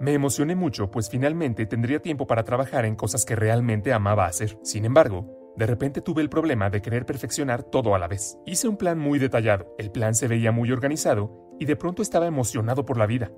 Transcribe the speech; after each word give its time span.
me 0.00 0.14
emocioné 0.14 0.56
mucho 0.56 0.90
pues 0.90 1.10
finalmente 1.10 1.66
tendría 1.66 2.00
tiempo 2.00 2.26
para 2.26 2.42
trabajar 2.42 2.86
en 2.86 2.96
cosas 2.96 3.26
que 3.26 3.36
realmente 3.36 3.92
amaba 3.92 4.24
hacer. 4.24 4.58
Sin 4.62 4.86
embargo, 4.86 5.52
de 5.56 5.66
repente 5.66 6.00
tuve 6.00 6.22
el 6.22 6.30
problema 6.30 6.70
de 6.70 6.80
querer 6.80 7.04
perfeccionar 7.04 7.62
todo 7.62 7.94
a 7.94 7.98
la 7.98 8.08
vez. 8.08 8.38
Hice 8.46 8.66
un 8.66 8.78
plan 8.78 8.98
muy 8.98 9.18
detallado, 9.18 9.74
el 9.78 9.90
plan 9.90 10.14
se 10.14 10.26
veía 10.26 10.52
muy 10.52 10.72
organizado 10.72 11.54
y 11.60 11.66
de 11.66 11.76
pronto 11.76 12.00
estaba 12.00 12.26
emocionado 12.26 12.86
por 12.86 12.96
la 12.96 13.06
vida. 13.06 13.30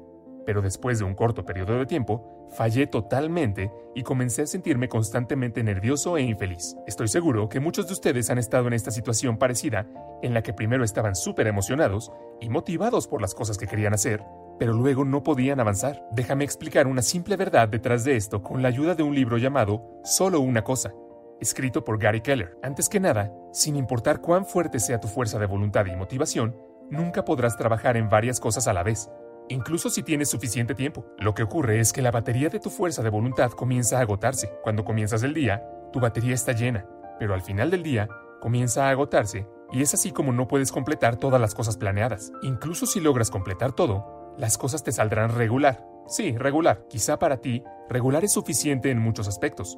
Pero 0.46 0.62
después 0.62 1.00
de 1.00 1.04
un 1.04 1.16
corto 1.16 1.44
periodo 1.44 1.78
de 1.78 1.86
tiempo, 1.86 2.48
fallé 2.56 2.86
totalmente 2.86 3.72
y 3.94 4.04
comencé 4.04 4.42
a 4.42 4.46
sentirme 4.46 4.88
constantemente 4.88 5.64
nervioso 5.64 6.16
e 6.16 6.22
infeliz. 6.22 6.76
Estoy 6.86 7.08
seguro 7.08 7.48
que 7.48 7.60
muchos 7.60 7.88
de 7.88 7.94
ustedes 7.94 8.30
han 8.30 8.38
estado 8.38 8.68
en 8.68 8.74
esta 8.74 8.92
situación 8.92 9.36
parecida, 9.36 9.88
en 10.22 10.32
la 10.32 10.42
que 10.42 10.52
primero 10.52 10.84
estaban 10.84 11.16
súper 11.16 11.48
emocionados 11.48 12.12
y 12.40 12.48
motivados 12.48 13.08
por 13.08 13.20
las 13.20 13.34
cosas 13.34 13.58
que 13.58 13.66
querían 13.66 13.94
hacer, 13.94 14.22
pero 14.58 14.72
luego 14.72 15.04
no 15.04 15.22
podían 15.22 15.60
avanzar. 15.60 16.04
Déjame 16.12 16.44
explicar 16.44 16.86
una 16.86 17.02
simple 17.02 17.36
verdad 17.36 17.68
detrás 17.68 18.04
de 18.04 18.16
esto 18.16 18.42
con 18.42 18.62
la 18.62 18.68
ayuda 18.68 18.94
de 18.94 19.02
un 19.02 19.14
libro 19.14 19.38
llamado 19.38 20.00
Solo 20.04 20.40
una 20.40 20.62
cosa, 20.62 20.92
escrito 21.40 21.84
por 21.84 21.98
Gary 21.98 22.20
Keller. 22.20 22.56
Antes 22.62 22.88
que 22.88 23.00
nada, 23.00 23.32
sin 23.52 23.76
importar 23.76 24.20
cuán 24.20 24.46
fuerte 24.46 24.78
sea 24.80 25.00
tu 25.00 25.08
fuerza 25.08 25.38
de 25.38 25.46
voluntad 25.46 25.86
y 25.86 25.96
motivación, 25.96 26.56
nunca 26.90 27.24
podrás 27.24 27.56
trabajar 27.56 27.96
en 27.96 28.08
varias 28.08 28.40
cosas 28.40 28.68
a 28.68 28.72
la 28.72 28.82
vez, 28.82 29.10
incluso 29.48 29.90
si 29.90 30.02
tienes 30.02 30.30
suficiente 30.30 30.74
tiempo. 30.74 31.04
Lo 31.18 31.34
que 31.34 31.42
ocurre 31.42 31.80
es 31.80 31.92
que 31.92 32.02
la 32.02 32.10
batería 32.10 32.48
de 32.48 32.60
tu 32.60 32.70
fuerza 32.70 33.02
de 33.02 33.10
voluntad 33.10 33.50
comienza 33.50 33.98
a 33.98 34.02
agotarse. 34.02 34.52
Cuando 34.62 34.84
comienzas 34.84 35.22
el 35.22 35.34
día, 35.34 35.66
tu 35.92 36.00
batería 36.00 36.34
está 36.34 36.52
llena, 36.52 36.86
pero 37.18 37.34
al 37.34 37.42
final 37.42 37.70
del 37.70 37.82
día, 37.82 38.08
comienza 38.40 38.86
a 38.86 38.90
agotarse 38.90 39.46
y 39.72 39.82
es 39.82 39.94
así 39.94 40.12
como 40.12 40.32
no 40.32 40.48
puedes 40.48 40.70
completar 40.70 41.16
todas 41.16 41.40
las 41.40 41.54
cosas 41.54 41.76
planeadas. 41.76 42.32
Incluso 42.42 42.86
si 42.86 43.00
logras 43.00 43.30
completar 43.30 43.72
todo, 43.72 44.21
las 44.36 44.58
cosas 44.58 44.82
te 44.82 44.92
saldrán 44.92 45.34
regular. 45.34 45.86
Sí, 46.06 46.36
regular. 46.36 46.86
Quizá 46.88 47.18
para 47.18 47.38
ti, 47.38 47.62
regular 47.88 48.24
es 48.24 48.32
suficiente 48.32 48.90
en 48.90 48.98
muchos 48.98 49.28
aspectos. 49.28 49.76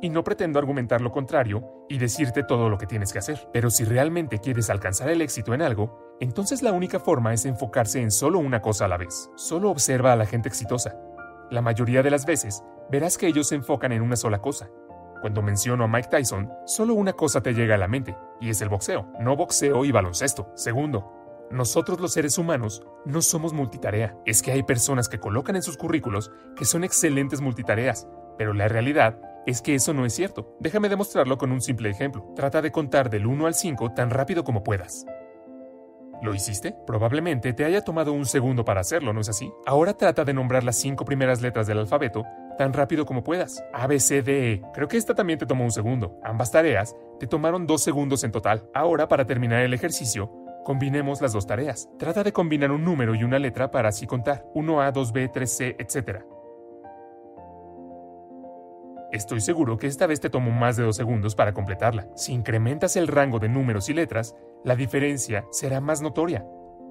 Y 0.00 0.10
no 0.10 0.22
pretendo 0.24 0.58
argumentar 0.58 1.00
lo 1.00 1.12
contrario 1.12 1.86
y 1.88 1.98
decirte 1.98 2.42
todo 2.42 2.68
lo 2.68 2.78
que 2.78 2.86
tienes 2.86 3.12
que 3.12 3.18
hacer. 3.18 3.48
Pero 3.52 3.70
si 3.70 3.84
realmente 3.84 4.38
quieres 4.38 4.70
alcanzar 4.70 5.08
el 5.08 5.22
éxito 5.22 5.54
en 5.54 5.62
algo, 5.62 6.16
entonces 6.20 6.62
la 6.62 6.72
única 6.72 7.00
forma 7.00 7.32
es 7.32 7.46
enfocarse 7.46 8.00
en 8.00 8.10
solo 8.10 8.38
una 8.38 8.60
cosa 8.60 8.84
a 8.84 8.88
la 8.88 8.98
vez. 8.98 9.30
Solo 9.36 9.70
observa 9.70 10.12
a 10.12 10.16
la 10.16 10.26
gente 10.26 10.48
exitosa. 10.48 10.96
La 11.50 11.62
mayoría 11.62 12.02
de 12.02 12.10
las 12.10 12.26
veces, 12.26 12.62
verás 12.90 13.18
que 13.18 13.26
ellos 13.26 13.48
se 13.48 13.54
enfocan 13.54 13.92
en 13.92 14.02
una 14.02 14.16
sola 14.16 14.40
cosa. 14.40 14.68
Cuando 15.20 15.40
menciono 15.40 15.84
a 15.84 15.88
Mike 15.88 16.08
Tyson, 16.10 16.52
solo 16.66 16.94
una 16.94 17.14
cosa 17.14 17.40
te 17.40 17.54
llega 17.54 17.76
a 17.76 17.78
la 17.78 17.88
mente, 17.88 18.14
y 18.40 18.50
es 18.50 18.60
el 18.60 18.68
boxeo, 18.68 19.08
no 19.20 19.36
boxeo 19.36 19.84
y 19.86 19.90
baloncesto. 19.90 20.50
Segundo, 20.54 21.23
nosotros 21.54 22.00
los 22.00 22.12
seres 22.12 22.36
humanos 22.36 22.82
no 23.04 23.22
somos 23.22 23.52
multitarea. 23.52 24.16
Es 24.26 24.42
que 24.42 24.52
hay 24.52 24.62
personas 24.62 25.08
que 25.08 25.20
colocan 25.20 25.56
en 25.56 25.62
sus 25.62 25.76
currículos 25.76 26.30
que 26.56 26.64
son 26.64 26.84
excelentes 26.84 27.40
multitareas, 27.40 28.08
pero 28.36 28.52
la 28.52 28.68
realidad 28.68 29.20
es 29.46 29.62
que 29.62 29.74
eso 29.74 29.94
no 29.94 30.04
es 30.04 30.14
cierto. 30.14 30.56
Déjame 30.60 30.88
demostrarlo 30.88 31.38
con 31.38 31.52
un 31.52 31.60
simple 31.60 31.90
ejemplo. 31.90 32.32
Trata 32.34 32.60
de 32.60 32.72
contar 32.72 33.10
del 33.10 33.26
1 33.26 33.46
al 33.46 33.54
5 33.54 33.92
tan 33.92 34.10
rápido 34.10 34.42
como 34.42 34.64
puedas. 34.64 35.06
¿Lo 36.22 36.34
hiciste? 36.34 36.74
Probablemente 36.86 37.52
te 37.52 37.64
haya 37.64 37.82
tomado 37.82 38.12
un 38.12 38.24
segundo 38.24 38.64
para 38.64 38.80
hacerlo, 38.80 39.12
¿no 39.12 39.20
es 39.20 39.28
así? 39.28 39.52
Ahora 39.66 39.94
trata 39.94 40.24
de 40.24 40.32
nombrar 40.32 40.64
las 40.64 40.76
cinco 40.76 41.04
primeras 41.04 41.42
letras 41.42 41.66
del 41.66 41.78
alfabeto 41.78 42.24
tan 42.56 42.72
rápido 42.72 43.04
como 43.04 43.22
puedas. 43.22 43.62
A, 43.72 43.86
B, 43.86 44.00
C, 44.00 44.22
D, 44.22 44.52
E. 44.52 44.62
Creo 44.72 44.88
que 44.88 44.96
esta 44.96 45.14
también 45.14 45.38
te 45.38 45.46
tomó 45.46 45.64
un 45.64 45.72
segundo. 45.72 46.18
Ambas 46.24 46.50
tareas 46.50 46.96
te 47.18 47.26
tomaron 47.26 47.66
dos 47.66 47.82
segundos 47.82 48.24
en 48.24 48.32
total. 48.32 48.70
Ahora, 48.72 49.08
para 49.08 49.26
terminar 49.26 49.62
el 49.62 49.74
ejercicio, 49.74 50.30
Combinemos 50.64 51.20
las 51.20 51.34
dos 51.34 51.46
tareas. 51.46 51.90
Trata 51.98 52.24
de 52.24 52.32
combinar 52.32 52.72
un 52.72 52.84
número 52.84 53.14
y 53.14 53.22
una 53.22 53.38
letra 53.38 53.70
para 53.70 53.90
así 53.90 54.06
contar. 54.06 54.46
1A, 54.54 54.92
2B, 54.92 55.30
3C, 55.30 55.76
etc. 55.78 56.24
Estoy 59.12 59.40
seguro 59.40 59.76
que 59.76 59.86
esta 59.86 60.06
vez 60.06 60.20
te 60.20 60.30
tomó 60.30 60.50
más 60.50 60.76
de 60.76 60.82
dos 60.82 60.96
segundos 60.96 61.34
para 61.34 61.52
completarla. 61.52 62.08
Si 62.16 62.32
incrementas 62.32 62.96
el 62.96 63.08
rango 63.08 63.38
de 63.38 63.48
números 63.48 63.88
y 63.90 63.92
letras, 63.92 64.34
la 64.64 64.74
diferencia 64.74 65.44
será 65.52 65.80
más 65.80 66.00
notoria. 66.00 66.46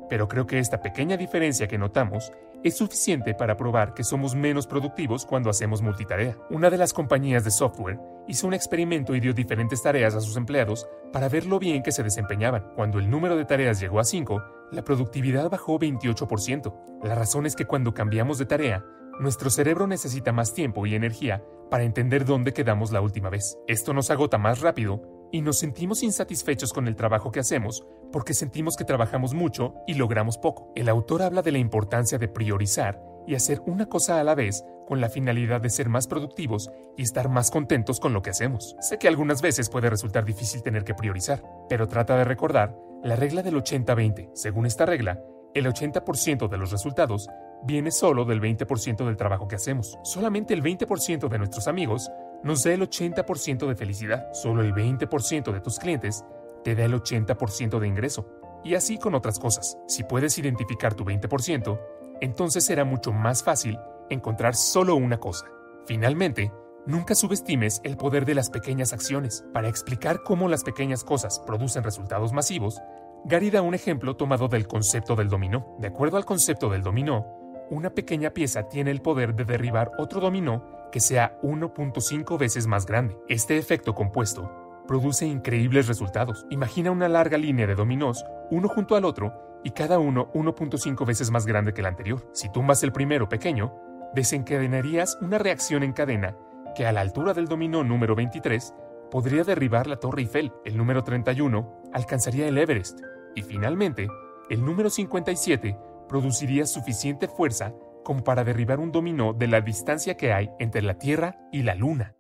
Pero 0.08 0.28
creo 0.28 0.46
que 0.46 0.60
esta 0.60 0.82
pequeña 0.82 1.18
diferencia 1.18 1.68
que 1.68 1.80
notamos 1.80 2.32
es 2.64 2.78
suficiente 2.78 3.34
para 3.34 3.58
probar 3.58 3.94
que 3.94 4.04
somos 4.04 4.36
menos 4.36 4.68
productivos 4.68 5.26
cuando 5.26 5.50
hacemos 5.50 5.82
multitarea. 5.82 6.38
Una 6.50 6.70
de 6.70 6.78
las 6.78 6.94
compañías 6.94 7.44
de 7.44 7.52
software 7.52 8.00
hizo 8.28 8.48
un 8.48 8.54
experimento 8.54 9.16
y 9.16 9.20
dio 9.20 9.34
diferentes 9.34 9.82
tareas 9.82 10.16
a 10.16 10.22
sus 10.22 10.38
empleados 10.38 10.88
para 11.12 11.28
ver 11.28 11.46
lo 11.46 11.60
bien 11.60 11.84
que 11.84 11.92
se 11.92 12.04
desempeñaban. 12.04 12.72
Cuando 12.76 13.00
el 13.00 13.10
número 13.10 13.36
de 13.36 13.46
tareas 13.46 13.82
llegó 13.82 14.00
a 14.00 14.06
5, 14.06 14.42
la 14.72 14.84
productividad 14.84 15.50
bajó 15.50 15.78
28%. 15.78 17.02
La 17.04 17.16
razón 17.16 17.46
es 17.46 17.56
que 17.56 17.66
cuando 17.66 17.94
cambiamos 17.94 18.38
de 18.38 18.46
tarea, 18.46 18.86
nuestro 19.20 19.50
cerebro 19.50 19.86
necesita 19.86 20.32
más 20.32 20.54
tiempo 20.54 20.86
y 20.86 20.96
energía 20.96 21.44
para 21.70 21.84
entender 21.84 22.26
dónde 22.26 22.54
quedamos 22.54 22.92
la 22.92 23.02
última 23.02 23.30
vez. 23.30 23.58
Esto 23.68 23.94
nos 23.94 24.10
agota 24.10 24.38
más 24.38 24.62
rápido 24.62 25.02
y 25.34 25.42
nos 25.42 25.58
sentimos 25.58 26.04
insatisfechos 26.04 26.72
con 26.72 26.88
el 26.88 26.96
trabajo 26.96 27.32
que 27.32 27.40
hacemos 27.40 27.84
porque 28.12 28.36
sentimos 28.36 28.78
que 28.78 28.86
trabajamos 28.86 29.34
mucho 29.34 29.74
y 29.88 29.96
logramos 29.96 30.38
poco. 30.38 30.72
El 30.76 30.88
autor 30.88 31.24
habla 31.24 31.42
de 31.42 31.52
la 31.52 31.58
importancia 31.58 32.20
de 32.20 32.28
priorizar 32.28 33.02
y 33.26 33.34
hacer 33.34 33.60
una 33.66 33.88
cosa 33.88 34.20
a 34.20 34.24
la 34.24 34.36
vez 34.36 34.64
con 34.86 35.02
la 35.02 35.10
finalidad 35.10 35.60
de 35.60 35.72
ser 35.72 35.90
más 35.90 36.06
productivos 36.06 36.70
y 36.96 37.02
estar 37.02 37.30
más 37.30 37.50
contentos 37.50 38.00
con 38.00 38.14
lo 38.14 38.22
que 38.22 38.30
hacemos. 38.30 38.76
Sé 38.80 39.00
que 39.00 39.08
algunas 39.08 39.42
veces 39.42 39.70
puede 39.70 39.90
resultar 39.90 40.24
difícil 40.24 40.62
tener 40.62 40.84
que 40.84 40.94
priorizar, 40.94 41.42
pero 41.68 41.88
trata 41.88 42.16
de 42.16 42.26
recordar 42.26 42.78
la 43.04 43.16
regla 43.16 43.42
del 43.42 43.56
80-20. 43.56 44.30
Según 44.36 44.68
esta 44.68 44.86
regla, 44.86 45.20
el 45.56 45.66
80% 45.66 46.48
de 46.48 46.58
los 46.60 46.72
resultados 46.72 47.28
viene 47.64 47.90
solo 47.90 48.26
del 48.26 48.40
20% 48.40 49.04
del 49.04 49.18
trabajo 49.18 49.48
que 49.48 49.56
hacemos. 49.56 49.98
Solamente 50.04 50.54
el 50.54 50.62
20% 50.62 51.28
de 51.28 51.38
nuestros 51.40 51.68
amigos 51.68 52.12
nos 52.44 52.64
da 52.64 52.74
el 52.74 52.82
80% 52.82 53.68
de 53.68 53.76
felicidad. 53.76 54.32
Solo 54.34 54.62
el 54.62 54.74
20% 54.74 55.52
de 55.52 55.62
tus 55.62 55.80
clientes 55.80 56.26
te 56.64 56.76
da 56.76 56.86
el 56.86 56.94
80% 56.94 57.80
de 57.80 57.88
ingreso. 57.88 58.28
Y 58.64 58.76
así 58.76 58.98
con 58.98 59.16
otras 59.16 59.40
cosas. 59.40 59.78
Si 59.88 60.04
puedes 60.04 60.38
identificar 60.38 60.94
tu 60.94 61.04
20%, 61.04 61.80
entonces 62.22 62.66
será 62.66 62.86
mucho 62.86 63.12
más 63.12 63.44
fácil 63.44 63.78
encontrar 64.10 64.56
solo 64.56 64.96
una 64.96 65.20
cosa. 65.20 65.46
Finalmente, 65.86 66.52
nunca 66.86 67.16
subestimes 67.16 67.82
el 67.84 67.98
poder 67.98 68.26
de 68.26 68.36
las 68.36 68.50
pequeñas 68.50 68.94
acciones. 68.94 69.46
Para 69.54 69.68
explicar 69.68 70.24
cómo 70.24 70.48
las 70.48 70.64
pequeñas 70.64 71.04
cosas 71.04 71.40
producen 71.46 71.84
resultados 71.84 72.32
masivos, 72.32 72.82
Gary 73.26 73.50
da 73.50 73.62
un 73.62 73.74
ejemplo 73.74 74.16
tomado 74.16 74.48
del 74.48 74.68
concepto 74.68 75.16
del 75.16 75.30
dominó. 75.30 75.76
De 75.80 75.88
acuerdo 75.88 76.18
al 76.18 76.26
concepto 76.26 76.70
del 76.70 76.84
dominó, 76.84 77.26
una 77.70 77.90
pequeña 77.90 78.32
pieza 78.32 78.68
tiene 78.68 78.92
el 78.92 79.02
poder 79.02 79.34
de 79.34 79.46
derribar 79.46 79.92
otro 79.98 80.20
dominó 80.20 80.83
que 80.94 81.00
sea 81.00 81.40
1.5 81.42 82.38
veces 82.38 82.68
más 82.68 82.86
grande. 82.86 83.18
Este 83.28 83.58
efecto 83.58 83.96
compuesto 83.96 84.84
produce 84.88 85.26
increíbles 85.26 85.88
resultados. 85.88 86.46
Imagina 86.52 86.92
una 86.92 87.10
larga 87.10 87.36
línea 87.40 87.66
de 87.66 87.74
dominós, 87.74 88.24
uno 88.52 88.70
junto 88.70 88.96
al 88.96 89.04
otro, 89.04 89.34
y 89.64 89.72
cada 89.72 89.98
uno 89.98 90.32
1.5 90.34 91.04
veces 91.04 91.32
más 91.32 91.48
grande 91.48 91.74
que 91.74 91.82
el 91.82 91.88
anterior. 91.88 92.30
Si 92.32 92.52
tumbas 92.52 92.84
el 92.84 92.92
primero 92.92 93.28
pequeño, 93.28 93.74
desencadenarías 94.14 95.18
una 95.20 95.40
reacción 95.40 95.82
en 95.82 95.94
cadena 95.94 96.38
que 96.76 96.86
a 96.86 96.92
la 96.92 97.02
altura 97.02 97.34
del 97.34 97.48
dominó 97.48 97.84
número 97.84 98.14
23 98.14 98.76
podría 99.10 99.44
derribar 99.44 99.88
la 99.88 99.98
Torre 99.98 100.22
Eiffel, 100.22 100.54
el 100.64 100.78
número 100.78 101.04
31 101.04 101.82
alcanzaría 101.92 102.48
el 102.48 102.58
Everest 102.60 103.02
y 103.34 103.42
finalmente 103.42 104.08
el 104.52 104.64
número 104.64 104.92
57 104.92 105.76
produciría 106.08 106.68
suficiente 106.68 107.28
fuerza 107.28 107.74
como 108.04 108.24
para 108.24 108.44
derribar 108.44 108.80
un 108.80 108.92
dominó 108.92 109.34
de 109.34 109.48
la 109.48 109.62
distancia 109.62 110.16
que 110.16 110.34
hay 110.34 110.50
entre 110.60 110.82
la 110.82 110.98
Tierra 110.98 111.38
y 111.52 111.64
la 111.64 111.76
Luna. 111.76 112.16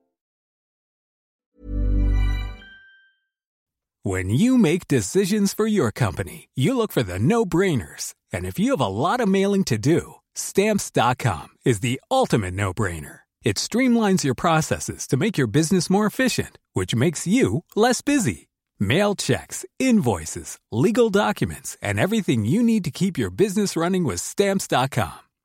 When 4.06 4.30
you 4.30 4.58
make 4.58 4.90
decisions 4.90 5.54
for 5.54 5.66
your 5.66 5.90
company, 5.90 6.50
you 6.56 6.76
look 6.76 6.92
for 6.92 7.04
the 7.04 7.20
no-brainers. 7.20 8.14
And 8.34 8.46
if 8.46 8.60
you 8.60 8.72
have 8.72 8.82
a 8.82 8.88
lot 8.88 9.22
of 9.22 9.30
mailing 9.30 9.64
to 9.66 9.78
do, 9.78 10.16
stamps.com 10.36 11.50
is 11.64 11.80
the 11.80 12.02
ultimate 12.12 12.54
no-brainer. 12.54 13.20
It 13.44 13.58
streamlines 13.58 14.24
your 14.24 14.36
processes 14.36 15.08
to 15.08 15.18
make 15.18 15.38
your 15.38 15.48
business 15.48 15.90
more 15.90 16.06
efficient, 16.06 16.58
which 16.74 16.96
makes 16.96 17.28
you 17.28 17.64
less 17.76 18.02
busy. 18.02 18.50
Mail 18.80 19.16
checks, 19.16 19.66
invoices, 19.80 20.58
legal 20.72 21.10
documents, 21.10 21.78
and 21.82 22.00
everything 22.00 22.44
you 22.44 22.62
need 22.64 22.84
to 22.84 22.92
keep 22.92 23.18
your 23.18 23.30
business 23.30 23.78
running 23.78 24.04
with 24.04 24.20
stamps.com. 24.20 25.20